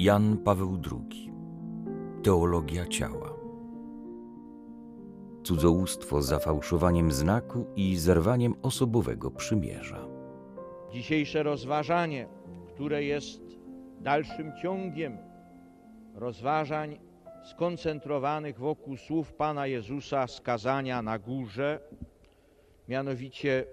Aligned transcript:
Jan 0.00 0.38
Paweł 0.38 0.78
II 0.92 1.32
Teologia 2.22 2.86
ciała 2.86 3.34
Cudzołóstwo 5.44 6.22
za 6.22 6.38
fałszowaniem 6.38 7.12
znaku 7.12 7.66
i 7.76 7.96
zerwaniem 7.96 8.54
osobowego 8.62 9.30
przymierza. 9.30 10.08
Dzisiejsze 10.92 11.42
rozważanie, 11.42 12.28
które 12.68 13.04
jest 13.04 13.40
dalszym 14.00 14.52
ciągiem 14.62 15.18
rozważań 16.14 16.98
skoncentrowanych 17.44 18.58
wokół 18.58 18.96
słów 18.96 19.32
Pana 19.32 19.66
Jezusa 19.66 20.26
z 20.26 20.40
kazania 20.40 21.02
na 21.02 21.18
górze, 21.18 21.80
mianowicie 22.88 23.64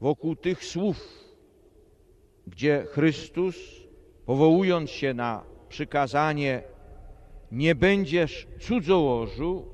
wokół 0.00 0.36
tych 0.36 0.64
słów, 0.64 0.96
gdzie 2.46 2.86
Chrystus, 2.90 3.87
powołując 4.28 4.90
się 4.90 5.14
na 5.14 5.44
przykazanie 5.68 6.62
nie 7.52 7.74
będziesz 7.74 8.46
cudzołożył, 8.60 9.66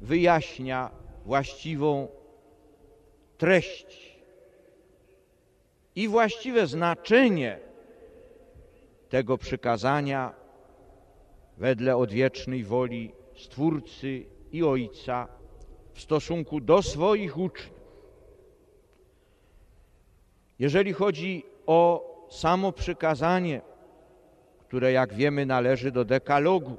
wyjaśnia 0.00 0.90
właściwą 1.26 2.08
treść 3.38 4.16
i 5.94 6.08
właściwe 6.08 6.66
znaczenie 6.66 7.58
tego 9.08 9.38
przykazania 9.38 10.34
wedle 11.56 11.96
odwiecznej 11.96 12.64
woli 12.64 13.12
Stwórcy 13.36 14.24
i 14.52 14.62
Ojca 14.62 15.28
w 15.92 16.00
stosunku 16.00 16.60
do 16.60 16.82
swoich 16.82 17.38
uczniów. 17.38 17.80
Jeżeli 20.58 20.92
chodzi 20.92 21.44
o 21.66 22.10
samo 22.30 22.72
przykazanie, 22.72 23.69
które 24.70 24.92
jak 24.92 25.14
wiemy 25.14 25.46
należy 25.46 25.90
do 25.90 26.04
dekalogu, 26.04 26.76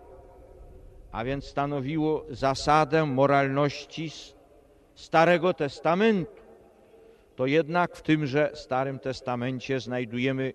a 1.11 1.23
więc 1.23 1.45
stanowiło 1.45 2.25
zasadę 2.29 3.05
moralności 3.05 4.11
Starego 4.95 5.53
Testamentu, 5.53 6.41
to 7.35 7.45
jednak 7.45 7.95
w 7.95 8.01
tymże 8.01 8.51
Starym 8.53 8.99
Testamencie 8.99 9.79
znajdujemy 9.79 10.53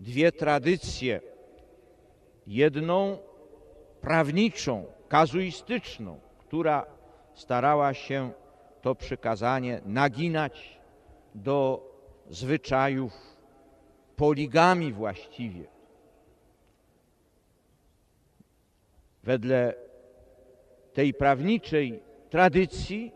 dwie 0.00 0.32
tradycje. 0.32 1.20
Jedną 2.46 3.18
prawniczą, 4.00 4.84
kazuistyczną, 5.08 6.20
która 6.38 6.86
starała 7.34 7.94
się 7.94 8.30
to 8.82 8.94
przykazanie 8.94 9.80
naginać 9.86 10.80
do 11.34 11.90
zwyczajów 12.30 13.12
poligami 14.16 14.92
właściwie. 14.92 15.75
Wedle 19.26 19.74
tej 20.92 21.14
prawniczej 21.14 22.02
tradycji 22.30 23.12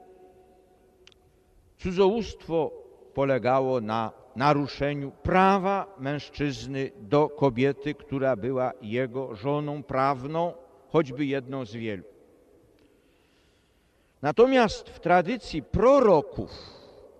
cudzołóstwo 1.78 2.70
polegało 3.14 3.80
na 3.80 4.12
naruszeniu 4.36 5.11
prawa 5.11 5.94
mężczyzny 5.98 6.91
do 7.00 7.28
kobiety, 7.28 7.94
która 7.94 8.36
była 8.36 8.72
jego 8.83 9.34
żoną 9.34 9.83
prawną, 9.83 10.53
choćby 10.88 11.27
jedną 11.27 11.64
z 11.64 11.72
wielu. 11.72 12.05
Natomiast 14.22 14.88
w 14.88 15.00
tradycji 15.00 15.62
proroków, 15.62 16.50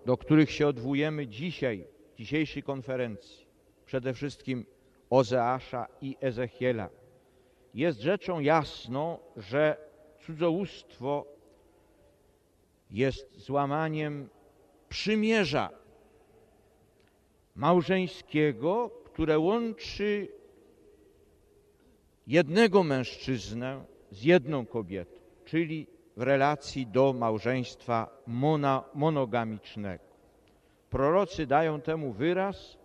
do 0.05 0.17
których 0.17 0.51
się 0.51 0.67
odwołujemy 0.67 1.27
dzisiaj, 1.27 1.87
dzisiejszej 2.17 2.63
konferencji, 2.63 3.45
przede 3.85 4.13
wszystkim 4.13 4.65
Ozeasza 5.09 5.87
i 6.01 6.17
Ezechiela, 6.21 6.89
jest 7.73 7.99
rzeczą 8.01 8.39
jasną, 8.39 9.17
że 9.37 9.77
cudzołóstwo 10.25 11.25
jest 12.91 13.37
złamaniem 13.37 14.29
przymierza 14.89 15.69
małżeńskiego, 17.55 18.91
które 19.05 19.39
łączy 19.39 20.27
jednego 22.27 22.83
mężczyznę 22.83 23.85
z 24.11 24.23
jedną 24.23 24.65
kobietą, 24.65 25.19
czyli 25.45 25.87
w 26.17 26.21
relacji 26.21 26.87
do 26.87 27.13
małżeństwa 27.13 28.09
mona, 28.27 28.83
monogamicznego. 28.93 30.03
Prorocy 30.89 31.47
dają 31.47 31.81
temu 31.81 32.13
wyraz 32.13 32.77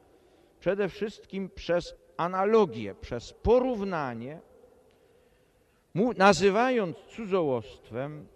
przede 0.60 0.88
wszystkim 0.88 1.50
przez 1.50 1.94
analogię, 2.16 2.94
przez 2.94 3.32
porównanie 3.32 4.40
nazywając 6.16 6.96
cudzołostwem 6.96 8.26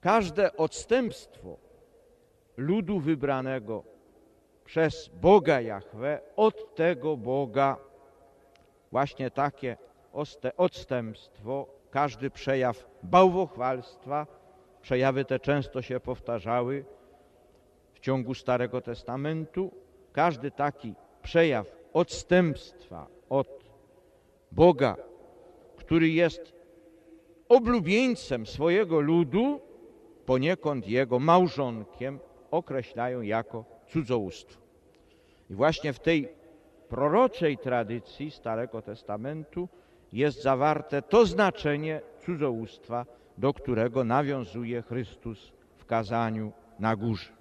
każde 0.00 0.56
odstępstwo 0.56 1.56
ludu 2.56 3.00
wybranego 3.00 3.84
przez 4.64 5.08
Boga 5.08 5.60
Jahwe 5.60 6.20
od 6.36 6.74
tego 6.74 7.16
Boga, 7.16 7.76
właśnie 8.92 9.30
takie 9.30 9.76
odstępstwo, 10.56 11.66
każdy 11.90 12.30
przejaw 12.30 12.86
bałwochwalstwa, 13.02 14.26
przejawy 14.82 15.24
te 15.24 15.40
często 15.40 15.82
się 15.82 16.00
powtarzały 16.00 16.84
w 17.92 18.00
ciągu 18.00 18.34
Starego 18.34 18.80
Testamentu, 18.80 19.70
każdy 20.12 20.50
taki 20.50 20.94
przejaw 21.22 21.66
odstępstwa 21.92 23.06
od 23.28 23.57
Boga, 24.52 24.96
który 25.76 26.08
jest 26.08 26.52
oblubieńcem 27.48 28.46
swojego 28.46 29.00
ludu, 29.00 29.60
poniekąd 30.26 30.88
jego 30.88 31.18
małżonkiem, 31.18 32.18
określają 32.50 33.20
jako 33.20 33.64
cudzołóstwo. 33.88 34.60
I 35.50 35.54
właśnie 35.54 35.92
w 35.92 35.98
tej 35.98 36.28
proroczej 36.88 37.58
tradycji 37.58 38.30
Starego 38.30 38.82
Testamentu 38.82 39.68
jest 40.12 40.42
zawarte 40.42 41.02
to 41.02 41.26
znaczenie 41.26 42.00
cudzołóstwa, 42.26 43.06
do 43.38 43.54
którego 43.54 44.04
nawiązuje 44.04 44.82
Chrystus 44.82 45.52
w 45.76 45.84
kazaniu 45.84 46.52
na 46.78 46.96
górze. 46.96 47.32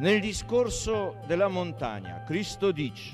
Nel 0.00 0.20
discorso 0.20 1.16
della 1.26 1.48
montagna 1.48 2.24
Cristo 2.24 2.72
dice 2.72 3.12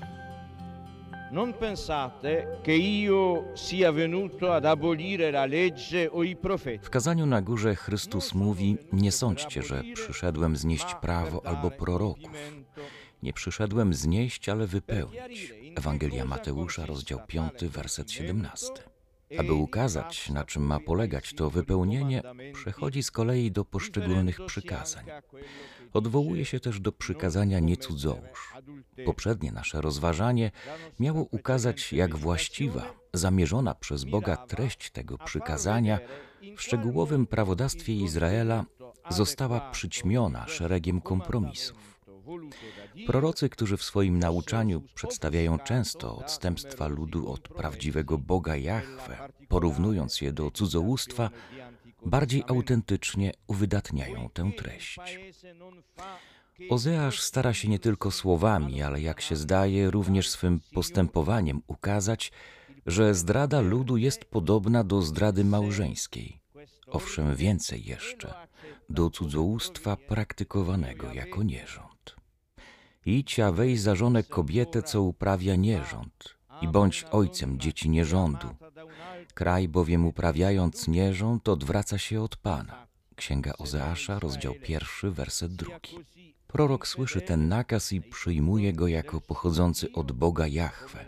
non 1.33 1.57
pensate 1.59 2.61
che 2.63 2.73
io 2.73 3.51
sia 3.55 3.91
venuto 3.91 4.53
ad 4.53 4.65
abolire 4.65 5.33
la 5.33 5.47
legge 5.47 6.07
o 6.07 6.23
i 6.23 6.37
profeti. 6.37 6.85
W 6.85 6.91
kazaniu 6.91 7.27
na 7.27 7.43
górze 7.43 7.75
Chrystus 7.75 8.35
mówi: 8.35 8.79
Nie 8.93 9.13
sądźcie, 9.13 9.63
że 9.63 9.83
przyszedłem 9.95 10.57
znieść 10.57 10.95
prawo 11.01 11.47
albo 11.47 11.71
proroków. 11.71 12.31
Nie 13.23 13.33
przyszedłem 13.33 13.95
znieść, 13.95 14.49
ale 14.49 14.67
wypełnić. 14.67 15.53
Ewangelia 15.77 16.25
Mateusza, 16.25 16.87
rozdział 16.87 17.21
5, 17.27 17.53
werset 17.65 18.11
17. 18.11 18.96
Aby 19.39 19.53
ukazać, 19.53 20.31
na 20.31 20.45
czym 20.45 20.63
ma 20.63 20.81
polegać 20.81 21.33
to 21.33 21.51
wypełnienie, 21.51 22.23
przechodzi 22.53 23.03
z 23.03 23.11
kolei 23.11 23.51
do 23.51 23.65
poszczególnych 23.65 24.41
przykazań. 24.47 25.05
Odwołuje 25.93 26.45
się 26.45 26.61
też 26.61 26.81
do 26.81 26.93
przykazania 26.93 27.61
nie 27.61 27.77
cudzołóż. 27.77 28.55
Poprzednie 29.05 29.53
nasze 29.53 29.81
rozważanie 29.81 30.51
miało 31.01 31.27
ukazać, 31.31 31.93
jak 31.93 32.17
właściwa, 32.17 32.95
zamierzona 33.13 33.75
przez 33.75 34.05
Boga 34.05 34.37
treść 34.37 34.91
tego 34.91 35.19
przykazania 35.19 35.99
w 36.57 36.63
szczegółowym 36.63 37.27
prawodawstwie 37.27 37.95
Izraela 37.95 38.65
została 39.11 39.71
przyćmiona 39.71 40.49
szeregiem 40.49 41.01
kompromisów. 41.01 42.01
Prorocy, 43.07 43.49
którzy 43.49 43.77
w 43.77 43.83
swoim 43.83 44.19
nauczaniu 44.19 44.83
przedstawiają 44.95 45.59
często 45.59 46.17
odstępstwa 46.17 46.87
ludu 46.87 47.33
od 47.33 47.49
prawdziwego 47.49 48.19
Boga 48.19 48.57
Jahwe, 48.57 49.29
porównując 49.49 50.21
je 50.21 50.33
do 50.33 50.51
cudzołóstwa, 50.51 51.31
bardziej 52.07 52.43
autentycznie 52.47 53.33
uwydatniają 53.47 54.29
tę 54.33 54.51
treść. 54.57 54.99
Ozeasz 56.71 57.21
stara 57.21 57.55
się 57.55 57.69
nie 57.69 57.79
tylko 57.79 58.11
słowami, 58.11 58.83
ale 58.83 59.01
jak 59.01 59.21
się 59.21 59.37
zdaje, 59.37 59.91
również 59.91 60.31
swym 60.31 60.61
postępowaniem 60.75 61.63
ukazać, 61.67 62.33
że 62.87 63.15
zdrada 63.15 63.61
ludu 63.61 63.97
jest 63.97 64.25
podobna 64.25 64.85
do 64.85 65.03
zdrady 65.03 65.45
małżeńskiej. 65.45 66.41
Owszem, 66.87 67.37
więcej 67.37 67.85
jeszcze, 67.85 68.35
do 68.91 69.11
cudzołóstwa 69.11 69.97
praktykowanego 69.97 71.13
jako 71.13 71.43
nierząd. 71.43 71.96
Idź, 73.07 73.41
a 73.41 73.53
weź 73.53 73.81
za 73.81 73.95
żonę 73.95 74.23
kobietę, 74.23 74.83
co 74.83 75.03
uprawia 75.03 75.57
nierząd, 75.57 76.37
i 76.61 76.69
bądź 76.69 77.05
ojcem 77.11 77.61
dzieci 77.61 77.91
nierządu. 77.91 78.49
Kraj 79.35 79.69
bowiem 79.69 80.07
uprawiając 80.07 80.89
nierząd 80.89 81.49
odwraca 81.49 81.99
się 81.99 82.23
od 82.23 82.37
Pana. 82.37 82.87
Księga 83.17 83.53
Ozeasza, 83.59 84.19
rozdział 84.19 84.55
pierwszy, 84.63 85.11
werset 85.11 85.53
drugi. 85.53 85.99
Prorok 86.47 86.87
słyszy 86.87 87.21
ten 87.21 87.49
nakaz 87.49 87.93
i 87.93 88.01
przyjmuje 88.01 88.73
go 88.73 88.89
jako 88.89 89.21
pochodzący 89.21 89.93
od 89.93 90.13
Boga 90.13 90.47
Jahwe. 90.47 91.07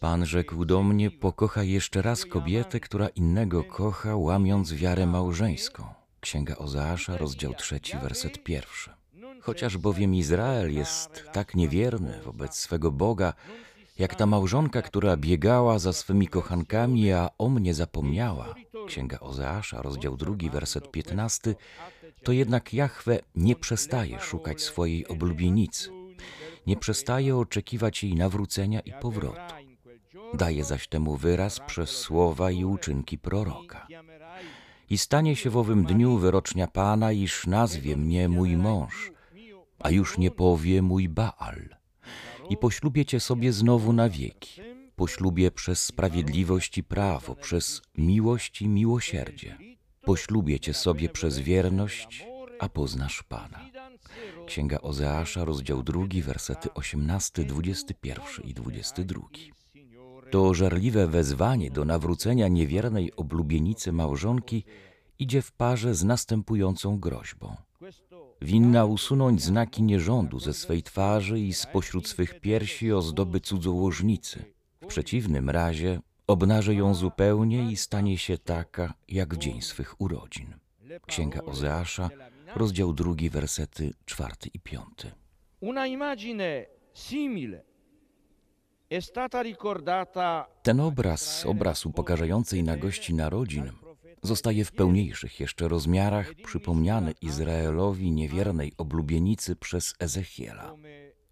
Pan 0.00 0.26
rzekł 0.26 0.64
do 0.64 0.82
mnie: 0.82 1.10
Pokochaj 1.10 1.68
jeszcze 1.68 2.02
raz 2.02 2.26
kobietę, 2.26 2.80
która 2.80 3.08
innego 3.08 3.64
kocha, 3.64 4.16
łamiąc 4.16 4.72
wiarę 4.72 5.06
małżeńską. 5.06 5.84
Księga 6.20 6.56
Ozeasza, 6.56 7.16
rozdział 7.16 7.54
trzeci, 7.54 7.96
werset 7.98 8.44
pierwszy. 8.44 9.01
Chociaż 9.42 9.76
bowiem 9.78 10.14
Izrael 10.14 10.74
jest 10.74 11.24
tak 11.32 11.54
niewierny 11.54 12.20
wobec 12.24 12.56
swego 12.56 12.90
Boga, 12.90 13.32
jak 13.98 14.14
ta 14.14 14.26
małżonka, 14.26 14.82
która 14.82 15.16
biegała 15.16 15.78
za 15.78 15.92
swymi 15.92 16.28
kochankami, 16.28 17.12
a 17.12 17.30
o 17.38 17.48
mnie 17.48 17.74
zapomniała. 17.74 18.54
Księga 18.86 19.20
Ozeasza, 19.20 19.82
rozdział 19.82 20.16
drugi, 20.16 20.50
werset 20.50 20.90
piętnasty. 20.90 21.54
To 22.22 22.32
jednak 22.32 22.74
Jahwe 22.74 23.18
nie 23.34 23.56
przestaje 23.56 24.20
szukać 24.20 24.62
swojej 24.62 25.08
oblubienicy. 25.08 25.90
Nie 26.66 26.76
przestaje 26.76 27.36
oczekiwać 27.36 28.02
jej 28.02 28.14
nawrócenia 28.14 28.80
i 28.80 28.92
powrotu. 28.92 29.54
Daje 30.34 30.64
zaś 30.64 30.88
temu 30.88 31.16
wyraz 31.16 31.60
przez 31.60 31.90
słowa 31.90 32.50
i 32.50 32.64
uczynki 32.64 33.18
proroka. 33.18 33.86
I 34.90 34.98
stanie 34.98 35.36
się 35.36 35.50
w 35.50 35.56
owym 35.56 35.84
dniu 35.84 36.18
wyrocznia 36.18 36.66
Pana, 36.66 37.12
iż 37.12 37.46
nazwie 37.46 37.96
mnie 37.96 38.28
mój 38.28 38.56
mąż, 38.56 39.11
a 39.82 39.90
już 39.90 40.18
nie 40.18 40.30
powie 40.30 40.82
mój 40.82 41.08
Baal. 41.08 41.76
I 42.50 42.56
poślubię 42.56 43.04
cię 43.04 43.20
sobie 43.20 43.52
znowu 43.52 43.92
na 43.92 44.08
wieki. 44.08 44.60
Poślubię 44.96 45.50
przez 45.50 45.84
sprawiedliwość 45.84 46.78
i 46.78 46.84
prawo, 46.84 47.34
przez 47.34 47.82
miłość 47.98 48.62
i 48.62 48.68
miłosierdzie. 48.68 49.58
Poślubię 50.04 50.60
cię 50.60 50.74
sobie 50.74 51.08
przez 51.08 51.38
wierność, 51.38 52.26
a 52.58 52.68
poznasz 52.68 53.22
Pana. 53.22 53.60
Księga 54.46 54.78
Ozeasza, 54.80 55.44
rozdział 55.44 55.82
drugi, 55.82 56.22
wersety 56.22 56.74
18, 56.74 57.44
21 57.44 58.44
i 58.44 58.54
22. 58.54 59.20
To 60.30 60.54
żarliwe 60.54 61.06
wezwanie 61.06 61.70
do 61.70 61.84
nawrócenia 61.84 62.48
niewiernej 62.48 63.16
oblubienicy 63.16 63.92
małżonki 63.92 64.64
idzie 65.18 65.42
w 65.42 65.52
parze 65.52 65.94
z 65.94 66.04
następującą 66.04 67.00
groźbą. 67.00 67.56
Winna 68.42 68.84
usunąć 68.84 69.42
znaki 69.42 69.82
nierządu 69.82 70.40
ze 70.40 70.54
swej 70.54 70.82
twarzy 70.82 71.40
i 71.40 71.52
spośród 71.52 72.08
swych 72.08 72.40
piersi 72.40 72.92
ozdoby 72.92 73.40
cudzołożnicy. 73.40 74.44
W 74.80 74.86
przeciwnym 74.86 75.50
razie 75.50 76.00
obnaży 76.26 76.74
ją 76.74 76.94
zupełnie 76.94 77.72
i 77.72 77.76
stanie 77.76 78.18
się 78.18 78.38
taka, 78.38 78.94
jak 79.08 79.34
w 79.34 79.38
dzień 79.38 79.62
swych 79.62 80.00
urodzin. 80.00 80.54
Księga 81.06 81.40
Ozeasza, 81.40 82.10
rozdział 82.56 82.92
drugi, 82.92 83.30
wersety 83.30 83.92
czwarty 84.04 84.50
i 84.54 84.60
piąty. 84.60 85.10
Una 85.60 85.86
immagine 85.86 86.66
simile 86.94 87.62
Ten 90.62 90.80
obraz, 90.80 91.46
obraz 91.46 91.86
upokarzającej 91.86 92.62
nagości 92.62 93.14
narodzin, 93.14 93.72
zostaje 94.22 94.64
w 94.64 94.72
pełniejszych 94.72 95.40
jeszcze 95.40 95.68
rozmiarach 95.68 96.34
przypomniany 96.44 97.14
Izraelowi 97.20 98.10
niewiernej 98.10 98.72
oblubienicy 98.78 99.56
przez 99.56 99.94
Ezechiela. 99.98 100.74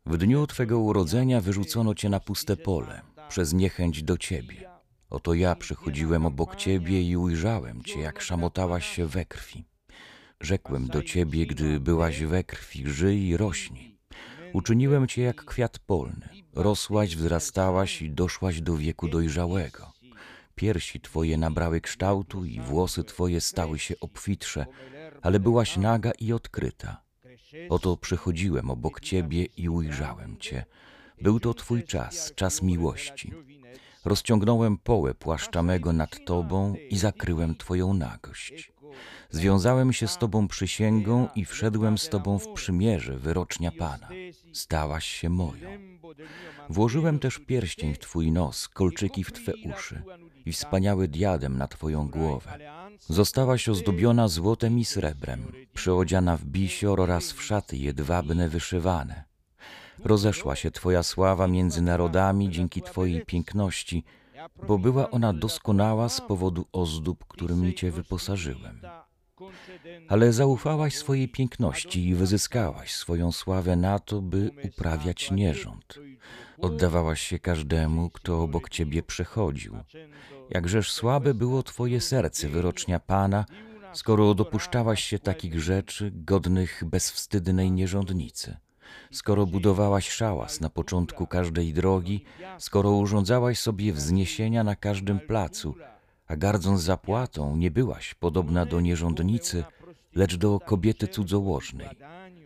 W 0.06 0.16
dniu 0.16 0.46
Twego 0.46 0.78
urodzenia 0.78 1.40
wyrzucono 1.40 1.94
Cię 1.94 2.08
na 2.08 2.20
puste 2.20 2.56
pole, 2.56 3.02
przez 3.28 3.52
niechęć 3.52 4.02
do 4.02 4.18
Ciebie. 4.18 4.70
Oto 5.10 5.34
ja 5.34 5.56
przychodziłem 5.56 6.26
obok 6.26 6.56
Ciebie 6.56 7.02
i 7.02 7.16
ujrzałem 7.16 7.82
Cię, 7.82 8.00
jak 8.00 8.20
szamotałaś 8.20 8.86
się 8.86 9.06
we 9.06 9.24
krwi. 9.24 9.64
Rzekłem 10.40 10.86
do 10.86 11.02
Ciebie, 11.02 11.46
gdy 11.46 11.80
byłaś 11.80 12.22
we 12.22 12.44
krwi, 12.44 12.88
żyj 12.88 13.28
i 13.28 13.36
rośnij. 13.36 13.98
Uczyniłem 14.52 15.08
Cię 15.08 15.22
jak 15.22 15.44
kwiat 15.44 15.78
polny. 15.78 16.28
Rosłaś, 16.54 17.16
wzrastałaś 17.16 18.02
i 18.02 18.10
doszłaś 18.10 18.60
do 18.60 18.76
wieku 18.76 19.08
dojrzałego. 19.08 19.92
Piersi 20.60 21.00
Twoje 21.00 21.36
nabrały 21.38 21.80
kształtu 21.80 22.44
i 22.44 22.60
włosy 22.60 23.04
Twoje 23.04 23.40
stały 23.40 23.78
się 23.78 23.94
obfitsze, 24.00 24.66
ale 25.22 25.40
byłaś 25.40 25.76
naga 25.76 26.12
i 26.18 26.32
odkryta. 26.32 27.02
Oto 27.68 27.96
przychodziłem 27.96 28.70
obok 28.70 29.00
Ciebie 29.00 29.44
i 29.44 29.68
ujrzałem 29.68 30.36
Cię. 30.38 30.64
Był 31.22 31.40
to 31.40 31.54
Twój 31.54 31.84
czas, 31.84 32.32
czas 32.34 32.62
miłości. 32.62 33.32
Rozciągnąłem 34.04 34.78
połę 34.78 35.14
płaszcza 35.14 35.62
mego 35.62 35.92
nad 35.92 36.24
Tobą 36.24 36.74
i 36.90 36.98
zakryłem 36.98 37.54
Twoją 37.56 37.94
nagość. 37.94 38.72
Związałem 39.30 39.92
się 39.92 40.08
z 40.08 40.18
Tobą 40.18 40.48
przysięgą 40.48 41.28
i 41.34 41.44
wszedłem 41.44 41.98
z 41.98 42.08
Tobą 42.08 42.38
w 42.38 42.52
przymierze 42.52 43.18
wyrocznia 43.18 43.72
Pana. 43.72 44.08
Stałaś 44.52 45.06
się 45.06 45.28
moją. 45.28 45.70
Włożyłem 46.68 47.18
też 47.18 47.38
pierścień 47.38 47.94
w 47.94 47.98
Twój 47.98 48.32
nos, 48.32 48.68
kolczyki 48.68 49.24
w 49.24 49.32
Twe 49.32 49.52
uszy 49.74 50.02
i 50.46 50.52
wspaniały 50.52 51.08
diadem 51.08 51.58
na 51.58 51.68
Twoją 51.68 52.08
głowę. 52.08 52.58
Zostałaś 53.00 53.68
ozdobiona 53.68 54.28
złotem 54.28 54.78
i 54.78 54.84
srebrem, 54.84 55.52
przyodziana 55.74 56.36
w 56.36 56.44
bisior 56.44 57.00
oraz 57.00 57.32
w 57.32 57.42
szaty 57.42 57.76
jedwabne 57.76 58.48
wyszywane. 58.48 59.24
Rozeszła 60.04 60.56
się 60.56 60.70
Twoja 60.70 61.02
sława 61.02 61.46
między 61.48 61.82
narodami 61.82 62.50
dzięki 62.50 62.82
Twojej 62.82 63.26
piękności, 63.26 64.04
bo 64.68 64.78
była 64.78 65.10
ona 65.10 65.32
doskonała 65.32 66.08
z 66.08 66.20
powodu 66.20 66.66
ozdób, 66.72 67.24
którymi 67.28 67.74
Cię 67.74 67.90
wyposażyłem. 67.90 68.80
Ale 70.08 70.32
zaufałaś 70.32 70.96
swojej 70.96 71.28
piękności 71.28 72.08
i 72.08 72.14
wyzyskałaś 72.14 72.94
swoją 72.94 73.32
sławę 73.32 73.76
na 73.76 73.98
to, 73.98 74.22
by 74.22 74.50
uprawiać 74.64 75.30
nierząd. 75.30 75.98
Oddawałaś 76.58 77.20
się 77.20 77.38
każdemu, 77.38 78.10
kto 78.10 78.42
obok 78.42 78.68
Ciebie 78.68 79.02
przechodził. 79.02 79.76
Jakżeż 80.50 80.92
słabe 80.92 81.34
było 81.34 81.62
Twoje 81.62 82.00
serce, 82.00 82.48
wyrocznia 82.48 83.00
Pana, 83.00 83.44
skoro 83.92 84.34
dopuszczałaś 84.34 85.04
się 85.04 85.18
takich 85.18 85.60
rzeczy 85.60 86.10
godnych 86.14 86.82
bezwstydnej 86.86 87.72
nierządnicy 87.72 88.56
skoro 89.10 89.46
budowałaś 89.46 90.10
szałas 90.10 90.60
na 90.60 90.70
początku 90.70 91.26
każdej 91.26 91.72
drogi, 91.72 92.24
skoro 92.58 92.90
urządzałaś 92.90 93.58
sobie 93.58 93.92
wzniesienia 93.92 94.64
na 94.64 94.76
każdym 94.76 95.20
placu, 95.20 95.74
a 96.30 96.36
gardząc 96.36 96.80
zapłatą 96.80 97.56
nie 97.56 97.70
byłaś 97.70 98.14
podobna 98.14 98.66
do 98.66 98.80
nierządnicy, 98.80 99.64
lecz 100.14 100.36
do 100.36 100.60
kobiety 100.60 101.08
cudzołożnej, 101.08 101.88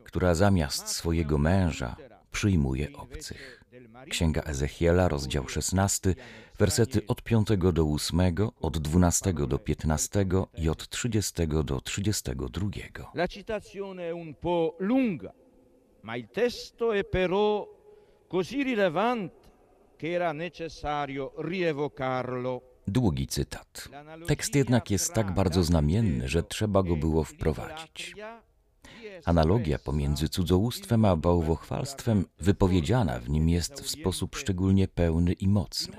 która 0.04 0.34
zamiast 0.34 0.88
swojego 0.88 1.38
męża 1.38 1.96
przyjmuje 2.30 2.96
obcych. 2.96 3.64
Księga 4.10 4.42
Ezechiela, 4.42 5.08
rozdział 5.08 5.48
16, 5.48 6.14
wersety 6.58 7.06
od 7.06 7.22
5 7.22 7.48
do 7.72 7.84
8, 7.84 8.20
od 8.60 8.78
12 8.78 9.32
do 9.32 9.58
15 9.58 10.26
i 10.58 10.68
od 10.68 10.88
30 10.88 11.46
do 11.64 11.80
32. 11.80 12.68
La 13.14 13.26
citazione 13.26 14.08
è 14.08 14.12
un 14.12 14.34
po' 14.34 14.76
lunga, 14.78 15.34
ma 16.02 16.16
il 16.16 16.28
testo 16.32 16.92
è 16.92 17.04
però 17.04 17.68
così 18.28 18.62
rilevante 18.62 19.48
che 19.96 20.12
era 20.12 20.32
necessario 20.32 21.32
rievocarlo. 21.38 22.73
Długi 22.88 23.26
cytat. 23.26 23.88
Tekst 24.26 24.54
jednak 24.54 24.90
jest 24.90 25.12
tak 25.12 25.34
bardzo 25.34 25.64
znamienny, 25.64 26.28
że 26.28 26.42
trzeba 26.42 26.82
go 26.82 26.96
było 26.96 27.24
wprowadzić. 27.24 28.14
Analogia 29.24 29.78
pomiędzy 29.78 30.28
cudzołóstwem 30.28 31.04
a 31.04 31.16
bałwochwalstwem 31.16 32.24
wypowiedziana 32.38 33.18
w 33.20 33.30
nim 33.30 33.48
jest 33.48 33.80
w 33.80 33.90
sposób 33.90 34.36
szczególnie 34.36 34.88
pełny 34.88 35.32
i 35.32 35.48
mocny. 35.48 35.96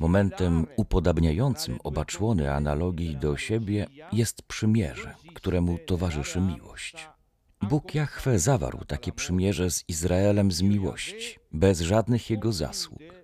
Momentem 0.00 0.66
upodabniającym 0.76 1.78
oba 1.84 2.04
człony 2.04 2.54
analogii 2.54 3.16
do 3.16 3.36
siebie 3.36 3.86
jest 4.12 4.42
przymierze, 4.42 5.14
któremu 5.34 5.78
towarzyszy 5.78 6.40
miłość. 6.40 7.08
Bóg 7.62 7.94
Jahwe 7.94 8.38
zawarł 8.38 8.84
takie 8.84 9.12
przymierze 9.12 9.70
z 9.70 9.84
Izraelem 9.88 10.52
z 10.52 10.62
miłości, 10.62 11.38
bez 11.52 11.80
żadnych 11.80 12.30
jego 12.30 12.52
zasług. 12.52 13.21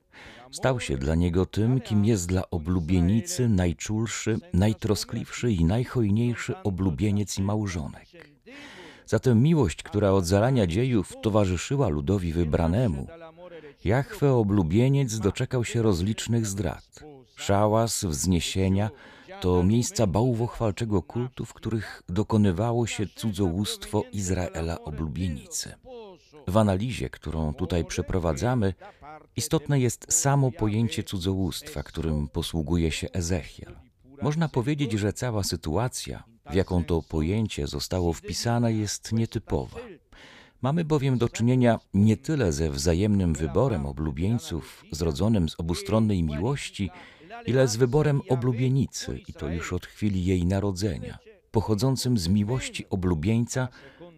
Stał 0.50 0.80
się 0.80 0.98
dla 0.98 1.14
niego 1.14 1.46
tym, 1.46 1.80
kim 1.80 2.04
jest 2.04 2.26
dla 2.26 2.50
oblubienicy 2.50 3.48
najczulszy, 3.48 4.38
najtroskliwszy 4.52 5.52
i 5.52 5.64
najhojniejszy 5.64 6.54
oblubieniec 6.62 7.38
i 7.38 7.42
małżonek. 7.42 8.06
Zatem 9.06 9.42
miłość, 9.42 9.82
która 9.82 10.10
od 10.10 10.26
zarania 10.26 10.66
dziejów 10.66 11.12
towarzyszyła 11.22 11.88
ludowi 11.88 12.32
wybranemu, 12.32 13.06
Jahwe 13.84 14.32
oblubieniec 14.32 15.18
doczekał 15.18 15.64
się 15.64 15.82
rozlicznych 15.82 16.46
zdrad. 16.46 17.04
Szałas, 17.36 18.04
wzniesienia 18.04 18.90
to 19.40 19.62
miejsca 19.62 20.06
bałwochwalczego 20.06 21.02
kultu, 21.02 21.44
w 21.44 21.54
których 21.54 22.02
dokonywało 22.08 22.86
się 22.86 23.06
cudzołóstwo 23.06 24.02
Izraela 24.12 24.80
oblubienicy. 24.84 25.74
W 26.48 26.56
analizie, 26.56 27.10
którą 27.10 27.54
tutaj 27.54 27.84
przeprowadzamy, 27.84 28.74
istotne 29.36 29.80
jest 29.80 30.12
samo 30.12 30.52
pojęcie 30.52 31.02
cudzołóstwa, 31.02 31.82
którym 31.82 32.28
posługuje 32.28 32.90
się 32.90 33.08
Ezechiel. 33.12 33.76
Można 34.22 34.48
powiedzieć, 34.48 34.92
że 34.92 35.12
cała 35.12 35.42
sytuacja 35.42 36.24
w 36.50 36.54
jaką 36.54 36.84
to 36.84 37.02
pojęcie 37.02 37.66
zostało 37.66 38.12
wpisane, 38.12 38.72
jest 38.72 39.12
nietypowa. 39.12 39.80
Mamy 40.62 40.84
bowiem 40.84 41.18
do 41.18 41.28
czynienia 41.28 41.80
nie 41.94 42.16
tyle 42.16 42.52
ze 42.52 42.70
wzajemnym 42.70 43.34
wyborem 43.34 43.86
oblubieńców 43.86 44.84
zrodzonym 44.92 45.48
z 45.48 45.60
obustronnej 45.60 46.22
miłości, 46.22 46.90
ile 47.46 47.68
z 47.68 47.76
wyborem 47.76 48.20
oblubienicy, 48.28 49.20
i 49.28 49.32
to 49.32 49.48
już 49.48 49.72
od 49.72 49.86
chwili 49.86 50.24
jej 50.24 50.46
narodzenia, 50.46 51.18
pochodzącym 51.50 52.18
z 52.18 52.28
miłości 52.28 52.86
oblubieńca, 52.90 53.68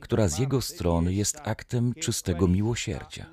która 0.01 0.29
z 0.29 0.39
jego 0.39 0.61
strony 0.61 1.15
jest 1.15 1.41
aktem 1.45 1.95
czystego 1.95 2.49
miłosierdzia. 2.49 3.27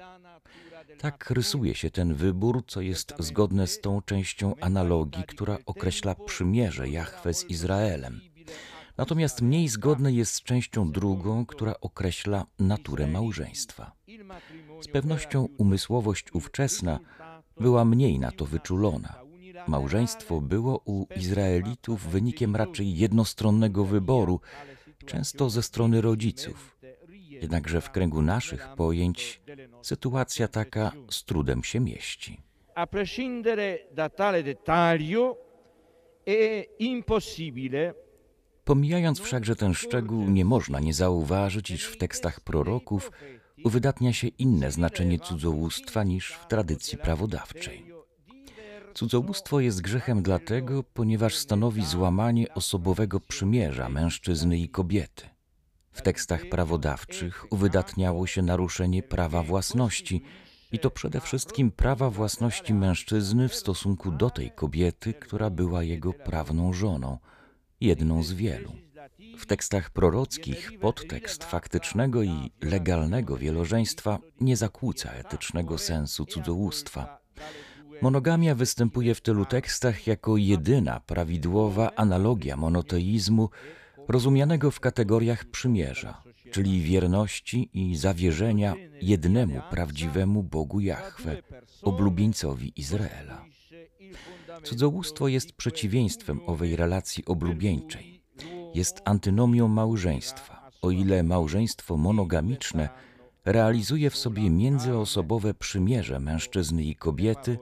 Tak 1.00 1.32
rysuje 1.32 1.76
się 1.76 1.92
ten 1.92 2.14
wybór, 2.14 2.64
co 2.68 2.82
jest 2.82 3.14
zgodne 3.20 3.68
z 3.68 3.80
tą 3.82 4.02
częścią 4.02 4.56
analogii, 4.62 5.24
która 5.24 5.58
określa 5.66 6.16
przymierze 6.16 6.90
Jahwe 6.90 7.34
z 7.34 7.50
Izraelem. 7.50 8.22
Natomiast 8.98 9.42
mniej 9.42 9.68
zgodne 9.68 10.12
jest 10.14 10.34
z 10.34 10.44
częścią 10.44 10.92
drugą, 10.92 11.46
która 11.46 11.74
określa 11.82 12.46
naturę 12.60 13.08
małżeństwa. 13.08 13.92
Z 14.82 14.88
pewnością 14.88 15.48
umysłowość 15.58 16.26
ówczesna 16.34 17.00
była 17.60 17.86
mniej 17.86 18.20
na 18.20 18.32
to 18.32 18.46
wyczulona. 18.46 19.16
Małżeństwo 19.68 20.42
było 20.42 20.82
u 20.86 21.06
Izraelitów 21.16 22.08
wynikiem 22.08 22.56
raczej 22.56 22.98
jednostronnego 22.98 23.86
wyboru, 23.86 24.40
często 25.08 25.50
ze 25.50 25.64
strony 25.64 26.02
rodziców. 26.02 26.78
Jednakże 27.30 27.82
w 27.82 27.92
kręgu 27.92 28.22
naszych 28.22 28.68
pojęć 28.76 29.42
sytuacja 29.82 30.48
taka 30.48 30.92
z 31.10 31.24
trudem 31.24 31.64
się 31.64 31.80
mieści. 31.80 32.42
A 32.76 32.88
prescindere 32.88 33.78
da 33.96 34.10
tale 34.10 34.44
dettaglio 34.44 35.38
è 36.26 36.66
impossibile 36.80 37.94
Pomijając 38.68 39.20
wszakże 39.20 39.56
ten 39.56 39.74
szczegół, 39.74 40.30
nie 40.30 40.46
można 40.46 40.80
nie 40.80 40.94
zauważyć, 40.94 41.72
iż 41.72 41.86
w 41.86 41.98
tekstach 41.98 42.40
proroków 42.40 43.12
uwydatnia 43.64 44.14
się 44.14 44.28
inne 44.28 44.72
znaczenie 44.72 45.20
cudzołóstwa 45.20 46.04
niż 46.04 46.32
w 46.32 46.48
tradycji 46.48 46.98
prawodawczej. 46.98 47.97
Cudzołóstwo 48.98 49.60
jest 49.60 49.82
grzechem 49.82 50.24
dlatego, 50.24 50.84
ponieważ 50.84 51.36
stanowi 51.36 51.86
złamanie 51.86 52.54
osobowego 52.54 53.20
przymierza 53.20 53.90
mężczyzny 53.90 54.58
i 54.60 54.70
kobiety. 54.70 55.30
W 55.92 56.02
tekstach 56.02 56.50
prawodawczych 56.50 57.46
uwydatniało 57.52 58.28
się 58.28 58.42
naruszenie 58.42 59.04
prawa 59.04 59.44
własności, 59.44 60.22
i 60.72 60.80
to 60.80 60.92
przede 60.92 61.22
wszystkim 61.22 61.72
prawa 61.72 62.10
własności 62.10 62.74
mężczyzny 62.74 63.50
w 63.50 63.56
stosunku 63.56 64.12
do 64.12 64.30
tej 64.30 64.52
kobiety, 64.52 65.14
która 65.14 65.50
była 65.50 65.84
jego 65.84 66.14
prawną 66.14 66.74
żoną, 66.74 67.18
jedną 67.82 68.24
z 68.24 68.34
wielu. 68.34 68.72
W 69.38 69.46
tekstach 69.46 69.90
prorockich 69.90 70.80
podtekst 70.80 71.44
faktycznego 71.44 72.24
i 72.24 72.52
legalnego 72.62 73.38
wielożeństwa 73.38 74.20
nie 74.42 74.58
zakłóca 74.58 75.12
etycznego 75.12 75.78
sensu 75.78 76.26
cudzołóstwa. 76.26 77.20
Monogamia 78.02 78.56
występuje 78.56 79.16
w 79.16 79.22
tylu 79.22 79.46
tekstach 79.46 80.08
jako 80.08 80.38
jedyna 80.38 81.00
prawidłowa 81.00 81.96
analogia 81.96 82.58
monoteizmu 82.58 83.50
rozumianego 84.08 84.72
w 84.72 84.80
kategoriach 84.80 85.46
przymierza, 85.46 86.24
czyli 86.52 86.82
wierności 86.82 87.70
i 87.74 87.96
zawierzenia 87.96 88.76
jednemu 89.02 89.62
prawdziwemu 89.70 90.44
Bogu 90.44 90.80
Jahwe, 90.80 91.42
oblubieńcowi 91.82 92.74
Izraela. 92.76 93.46
Cudzołóstwo 94.64 95.28
jest 95.28 95.52
przeciwieństwem 95.52 96.40
owej 96.46 96.76
relacji 96.76 97.26
oblubieńczej. 97.26 98.22
Jest 98.74 99.02
antynomią 99.06 99.68
małżeństwa, 99.68 100.72
o 100.82 100.92
ile 100.92 101.24
małżeństwo 101.24 101.98
monogamiczne 101.98 102.90
realizuje 103.46 104.10
w 104.10 104.18
sobie 104.18 104.50
międzyosobowe 104.50 105.54
przymierze 105.54 106.20
mężczyzny 106.20 106.84
i 106.84 106.96
kobiety, 106.96 107.58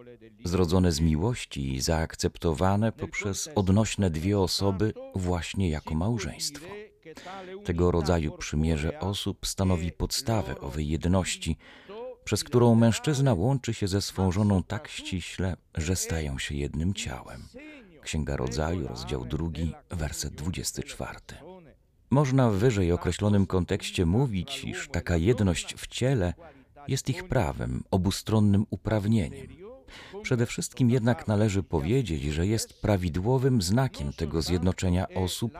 zrodzone 0.45 0.91
z 0.91 0.99
miłości 0.99 1.73
i 1.73 1.81
zaakceptowane 1.81 2.91
poprzez 2.91 3.49
odnośne 3.55 4.09
dwie 4.09 4.39
osoby 4.39 4.93
właśnie 5.15 5.69
jako 5.69 5.95
małżeństwo. 5.95 6.65
Tego 7.65 7.91
rodzaju 7.91 8.37
przymierze 8.37 8.99
osób 8.99 9.47
stanowi 9.47 9.91
podstawę 9.91 10.59
owej 10.59 10.87
jedności, 10.87 11.57
przez 12.23 12.43
którą 12.43 12.75
mężczyzna 12.75 13.33
łączy 13.33 13.73
się 13.73 13.87
ze 13.87 14.01
swą 14.01 14.31
żoną 14.31 14.63
tak 14.63 14.87
ściśle, 14.87 15.57
że 15.75 15.95
stają 15.95 16.39
się 16.39 16.55
jednym 16.55 16.93
ciałem. 16.93 17.41
Księga 18.01 18.37
Rodzaju, 18.37 18.87
rozdział 18.87 19.25
2, 19.25 19.47
werset 19.89 20.35
24. 20.35 21.19
Można 22.09 22.49
w 22.49 22.55
wyżej 22.55 22.91
określonym 22.91 23.45
kontekście 23.45 24.05
mówić, 24.05 24.63
iż 24.63 24.89
taka 24.89 25.17
jedność 25.17 25.75
w 25.75 25.87
ciele 25.87 26.33
jest 26.87 27.09
ich 27.09 27.27
prawem, 27.27 27.83
obustronnym 27.91 28.65
uprawnieniem. 28.69 29.64
Przede 30.21 30.45
wszystkim 30.45 30.89
jednak 30.89 31.27
należy 31.27 31.63
powiedzieć, 31.63 32.23
że 32.23 32.47
jest 32.47 32.81
prawidłowym 32.81 33.61
znakiem 33.61 34.13
tego 34.13 34.41
zjednoczenia 34.41 35.07
osób, 35.09 35.53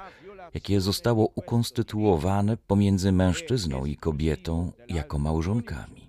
jakie 0.53 0.81
zostało 0.81 1.31
ukonstytuowane 1.35 2.57
pomiędzy 2.57 3.11
mężczyzną 3.11 3.85
i 3.85 3.95
kobietą 3.97 4.71
jako 4.89 5.19
małżonkami. 5.19 6.05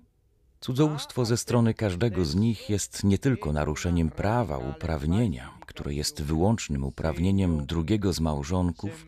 Cudzołóstwo 0.61 1.25
ze 1.25 1.37
strony 1.37 1.75
każdego 1.75 2.25
z 2.25 2.35
nich 2.35 2.71
jest 2.71 3.04
nie 3.04 3.18
tylko 3.18 3.52
naruszeniem 3.52 4.11
prawa 4.11 4.59
uprawnienia, 4.59 5.50
które 5.66 5.95
jest 5.95 6.23
wyłącznym 6.23 6.85
uprawnieniem 6.85 7.66
drugiego 7.66 8.12
z 8.12 8.21
małżonków, 8.21 9.06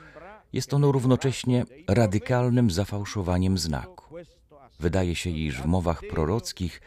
jest 0.53 0.75
ono 0.75 0.93
równocześnie 0.93 1.65
radykalnym 1.89 2.71
zafałszowaniem 2.71 3.59
znaku. 3.59 4.15
Wydaje 4.81 5.15
się, 5.15 5.31
iż 5.31 5.63
w 5.63 5.67
mowach 5.67 6.03
prorockich 6.11 6.81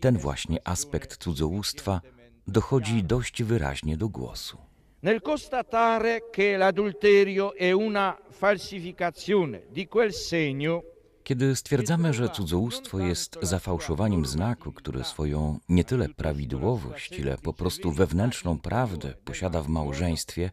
ten 0.00 0.18
właśnie 0.18 0.68
aspekt 0.68 1.16
cudzołóstwa 1.16 2.00
dochodzi 2.46 3.04
dość 3.04 3.42
wyraźnie 3.42 3.96
do 3.96 4.08
głosu. 4.08 4.58
Nel 5.02 5.20
constatare 5.22 6.20
che 6.30 6.58
l'adulterio 6.58 7.54
è 7.54 7.72
una 7.72 8.16
falsificazione 8.30 9.60
di 9.72 9.86
quel 9.86 10.12
segno 10.12 10.82
Kiedy 11.24 11.56
stwierdzamy, 11.56 12.12
że 12.14 12.28
cudzołóstwo 12.28 12.98
jest 12.98 13.38
zafałszowaniem 13.42 14.26
znaku, 14.26 14.72
który 14.72 15.04
swoją 15.04 15.58
nie 15.68 15.84
tyle 15.84 16.08
prawidłowość, 16.08 17.18
ile 17.18 17.38
po 17.38 17.52
prostu 17.52 17.92
wewnętrzną 17.92 18.58
prawdę 18.58 19.14
posiada 19.24 19.62
w 19.62 19.68
małżeństwie, 19.68 20.50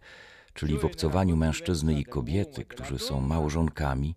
czyli 0.58 0.78
w 0.78 0.86
obcowaniu 0.86 1.36
mężczyzny 1.36 2.00
i 2.00 2.06
kobiety, 2.06 2.66
którzy 2.66 3.00
są 3.00 3.22
małżonkami, 3.22 4.16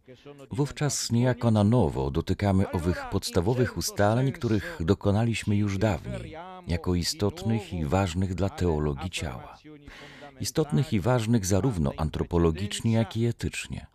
wówczas 0.50 1.12
niejako 1.12 1.50
na 1.50 1.64
nowo 1.64 2.10
dotykamy 2.10 2.70
owych 2.70 3.04
podstawowych 3.10 3.76
ustaleń, 3.76 4.32
których 4.32 4.76
dokonaliśmy 4.80 5.56
już 5.56 5.78
dawniej, 5.78 6.36
jako 6.66 6.94
istotnych 6.94 7.72
i 7.72 7.84
ważnych 7.84 8.34
dla 8.34 8.48
teologii 8.48 9.10
ciała. 9.10 9.58
Istotnych 10.40 10.92
i 10.92 11.00
ważnych 11.00 11.46
zarówno 11.46 11.92
antropologicznie, 11.96 12.92
jak 12.92 13.16
i 13.16 13.26
etycznie. 13.26 13.86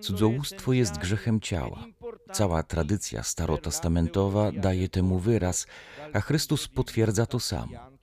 Cudzołóstwo 0.00 0.72
jest 0.72 0.98
grzechem 0.98 1.40
ciała. 1.40 1.84
Cała 2.32 2.62
tradycja 2.62 3.22
starotestamentowa 3.22 4.52
daje 4.52 4.88
temu 4.88 5.18
wyraz, 5.18 5.66
a 6.12 6.20
Chrystus 6.20 6.68
potwierdza 6.68 7.26
to 7.26 7.40
samo. 7.40 7.95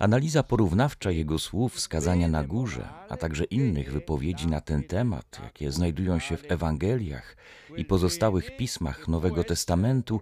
Analiza 0.00 0.42
porównawcza 0.42 1.10
jego 1.10 1.38
słów 1.38 1.74
wskazania 1.74 2.28
na 2.28 2.44
górze, 2.44 2.88
a 3.08 3.16
także 3.16 3.44
innych 3.44 3.92
wypowiedzi 3.92 4.46
na 4.46 4.60
ten 4.60 4.84
temat, 4.84 5.40
jakie 5.44 5.72
znajdują 5.72 6.18
się 6.18 6.36
w 6.36 6.52
Ewangeliach 6.52 7.36
i 7.76 7.84
pozostałych 7.84 8.56
pismach 8.56 9.08
Nowego 9.08 9.44
Testamentu, 9.44 10.20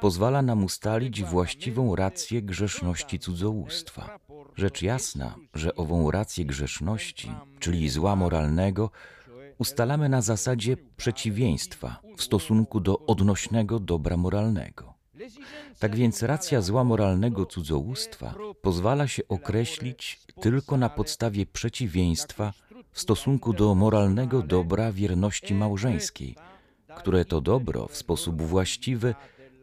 pozwala 0.00 0.42
nam 0.42 0.64
ustalić 0.64 1.22
właściwą 1.22 1.96
rację 1.96 2.42
grzeszności 2.42 3.18
cudzołóstwa. 3.18 4.18
Rzecz 4.56 4.82
jasna, 4.82 5.34
że 5.54 5.74
ową 5.74 6.10
rację 6.10 6.44
grzeszności, 6.44 7.32
czyli 7.58 7.88
zła 7.88 8.16
moralnego, 8.16 8.90
ustalamy 9.58 10.08
na 10.08 10.22
zasadzie 10.22 10.76
przeciwieństwa 10.96 12.00
w 12.16 12.22
stosunku 12.22 12.80
do 12.80 12.98
odnośnego 12.98 13.78
dobra 13.80 14.16
moralnego. 14.16 14.93
Tak 15.78 15.96
więc 15.96 16.22
racja 16.22 16.60
zła 16.60 16.84
moralnego 16.84 17.46
cudzołóstwa 17.46 18.34
pozwala 18.62 19.08
się 19.08 19.28
określić 19.28 20.20
tylko 20.40 20.76
na 20.76 20.88
podstawie 20.88 21.46
przeciwieństwa 21.46 22.52
w 22.92 23.00
stosunku 23.00 23.52
do 23.52 23.74
moralnego 23.74 24.42
dobra 24.42 24.92
wierności 24.92 25.54
małżeńskiej, 25.54 26.36
które 26.96 27.24
to 27.24 27.40
dobro 27.40 27.88
w 27.88 27.96
sposób 27.96 28.42
właściwy 28.42 29.14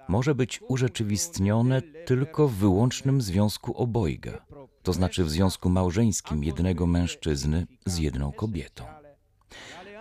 może 0.07 0.35
być 0.35 0.59
urzeczywistnione 0.67 1.81
tylko 1.81 2.47
w 2.47 2.55
wyłącznym 2.55 3.21
związku 3.21 3.77
obojga, 3.77 4.45
to 4.83 4.93
znaczy 4.93 5.23
w 5.23 5.29
związku 5.29 5.69
małżeńskim 5.69 6.43
jednego 6.43 6.87
mężczyzny 6.87 7.67
z 7.85 7.97
jedną 7.97 8.31
kobietą. 8.31 8.85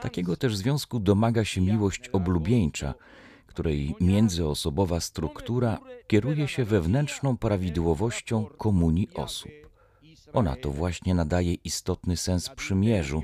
Takiego 0.01 0.37
też 0.37 0.57
związku 0.57 1.01
domaga 1.01 1.45
się 1.45 1.61
miłość 1.61 2.09
oblubieńcza, 2.09 2.95
której 3.51 3.95
międzyosobowa 4.01 5.01
struktura 5.01 5.79
kieruje 6.07 6.49
się 6.49 6.65
wewnętrzną 6.65 7.37
prawidłowością 7.37 8.45
komunii 8.45 9.09
osób. 9.15 9.51
Ona 10.33 10.57
to 10.57 10.71
właśnie 10.71 11.15
nadaje 11.15 11.55
istotny 11.55 12.17
sens 12.17 12.49
przymierzu, 12.49 13.23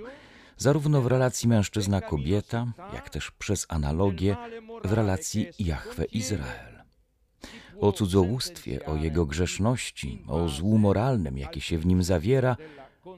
zarówno 0.56 1.02
w 1.02 1.06
relacji 1.06 1.48
mężczyzna-kobieta, 1.48 2.66
jak 2.94 3.10
też 3.10 3.30
przez 3.30 3.66
analogię 3.68 4.36
w 4.84 4.92
relacji 4.92 5.46
Jahwe-Izrael. 5.58 6.76
O 7.80 7.92
cudzołóstwie, 7.92 8.86
o 8.86 8.96
jego 8.96 9.26
grzeszności, 9.26 10.22
o 10.28 10.48
złu 10.48 10.78
moralnym, 10.78 11.38
jakie 11.38 11.60
się 11.60 11.78
w 11.78 11.86
nim 11.86 12.02
zawiera, 12.02 12.56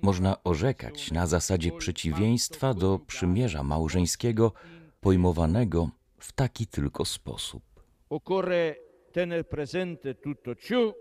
można 0.02 0.42
orzekać 0.44 1.10
na 1.12 1.26
zasadzie 1.26 1.72
przeciwieństwa 1.72 2.74
do 2.74 2.98
przymierza 3.06 3.62
małżeńskiego, 3.62 4.52
pojmowanego 5.00 5.88
w 6.18 6.32
taki 6.32 6.66
tylko 6.66 7.04
sposób. 7.04 7.62
Occorre 8.08 8.76
tener 9.12 9.48
presente 9.48 10.14
tutto 10.14 10.54
ciò 10.54 10.94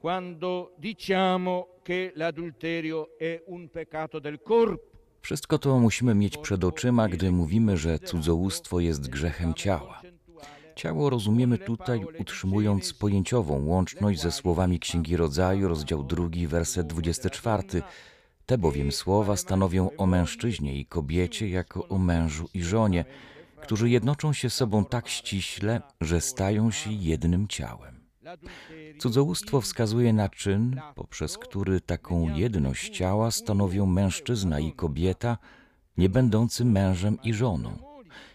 quando 0.00 0.74
diciamo 0.78 1.66
che 1.82 2.12
l'adulterio 2.14 3.16
è 3.18 3.42
un 3.46 3.68
peccato 3.68 4.20
del 4.20 4.38
corpo. 4.42 4.94
Wszystko 5.20 5.58
to 5.58 5.78
musimy 5.78 6.14
mieć 6.14 6.36
przed 6.36 6.64
oczyma, 6.64 7.08
gdy 7.08 7.30
mówimy, 7.30 7.76
że 7.76 7.98
cudzołóstwo 7.98 8.80
jest 8.80 9.08
grzechem 9.08 9.54
ciała. 9.54 10.00
Ciało 10.74 11.10
rozumiemy 11.10 11.58
tutaj 11.58 12.04
utrzymując 12.20 12.94
pojęciową 12.94 13.66
łączność 13.66 14.20
ze 14.20 14.32
słowami 14.32 14.78
Księgi 14.78 15.16
Rodzaju, 15.16 15.68
rozdział 15.68 16.02
2, 16.02 16.28
werset 16.48 16.86
24. 16.86 17.62
Te 18.46 18.58
bowiem 18.58 18.92
słowa 18.92 19.36
stanowią 19.36 19.90
o 19.96 20.06
mężczyźnie 20.06 20.76
i 20.78 20.86
kobiecie 20.86 21.48
jako 21.48 21.88
o 21.88 21.98
mężu 21.98 22.48
i 22.54 22.62
żonie, 22.62 23.04
którzy 23.64 23.90
jednoczą 23.90 24.32
się 24.32 24.50
sobą 24.50 24.84
tak 24.84 25.08
ściśle, 25.08 25.80
że 26.00 26.20
stają 26.20 26.70
się 26.70 26.92
jednym 26.92 27.48
ciałem. 27.48 27.94
Cudzołóstwo 28.98 29.60
wskazuje 29.60 30.12
na 30.12 30.28
czyn, 30.28 30.80
poprzez 30.94 31.38
który 31.38 31.80
taką 31.80 32.34
jedność 32.36 32.96
ciała 32.96 33.30
stanowią 33.30 33.86
mężczyzna 33.86 34.60
i 34.60 34.72
kobieta, 34.72 35.38
nie 35.96 36.08
będący 36.08 36.64
mężem 36.64 37.18
i 37.22 37.34
żoną. 37.34 37.78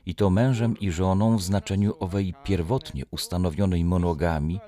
I 0.05 0.15
to 0.15 0.29
mężem 0.29 0.79
i 0.79 0.91
żoną 0.91 1.37
w 1.37 1.43
znaczeniu 1.43 1.93
owej 1.99 2.33
pierwotnie 2.43 3.03
ustanowionej 3.11 3.85
monogami, 3.85 4.59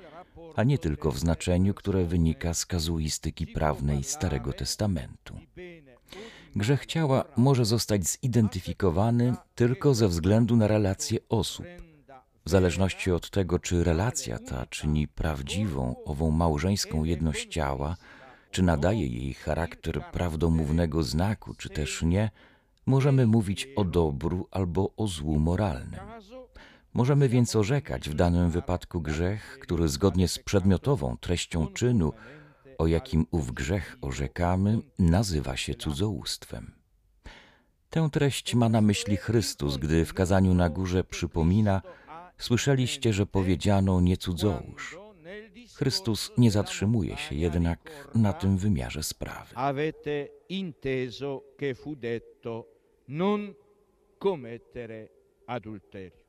a 0.56 0.64
nie 0.64 0.78
tylko 0.78 1.12
w 1.12 1.20
znaczeniu, 1.20 1.74
które 1.74 2.06
wynika 2.06 2.54
z 2.54 2.66
kazuistyki 2.66 3.48
prawnej 3.48 4.04
Starego 4.04 4.54
Testamentu. 4.54 5.36
Grzech 6.56 6.86
ciała 6.86 7.24
może 7.38 7.66
zostać 7.66 8.08
zidentyfikowany 8.08 9.36
tylko 9.56 9.94
ze 9.94 10.08
względu 10.08 10.56
na 10.56 10.68
relacje 10.68 11.20
osób. 11.30 11.66
W 12.46 12.50
zależności 12.50 13.12
od 13.12 13.30
tego, 13.30 13.60
czy 13.60 13.84
relacja 13.84 14.40
ta 14.40 14.66
czyni 14.66 15.08
prawdziwą 15.08 15.96
ową 16.06 16.32
małżeńską 16.32 17.04
jedność 17.04 17.48
ciała, 17.48 17.96
czy 18.52 18.64
nadaje 18.64 19.08
jej 19.08 19.34
charakter 19.34 20.02
prawdomównego 20.12 21.04
znaku, 21.04 21.54
czy 21.54 21.70
też 21.70 22.02
nie, 22.02 22.30
możemy 22.86 23.28
mówić 23.28 23.68
o 23.76 23.84
dobru 23.84 24.48
albo 24.52 24.92
o 24.98 25.08
złu 25.08 25.40
moralnym. 25.40 26.00
Możemy 26.94 27.30
więc 27.30 27.56
orzekać 27.56 28.10
w 28.10 28.14
danym 28.14 28.52
wypadku 28.52 29.02
grzech, 29.02 29.60
który 29.62 29.88
zgodnie 29.88 30.28
z 30.28 30.40
przedmiotową 30.40 31.18
treścią 31.18 31.68
czynu, 31.68 32.14
o 32.82 32.88
jakim 32.88 33.26
ów 33.32 33.52
grzech 33.52 33.98
orzekamy, 34.02 34.80
nazywa 35.00 35.58
się 35.58 35.76
cudzołóstwem. 35.76 36.72
Tę 37.90 38.10
treść 38.12 38.56
ma 38.56 38.70
na 38.70 38.82
myśli 38.82 39.18
Chrystus, 39.18 39.78
gdy 39.78 40.06
w 40.06 40.14
kazaniu 40.14 40.54
na 40.54 40.70
górze 40.70 41.04
przypomina: 41.04 41.82
Słyszeliście, 42.38 43.14
że 43.14 43.26
powiedziano 43.26 44.02
nie 44.02 44.18
cudzołóż. 44.18 44.98
Chrystus 45.76 46.32
nie 46.38 46.52
zatrzymuje 46.52 47.18
się 47.18 47.36
jednak 47.36 47.80
na 48.16 48.34
tym 48.34 48.58
wymiarze 48.58 49.04
sprawy. 49.04 49.56
Avete 49.56 50.28
inteso 50.50 51.44
che 51.58 51.76
fu 51.76 51.96
detto 51.96 52.66
non 53.08 53.54
commettere 54.20 55.10
adulterio. 55.48 56.21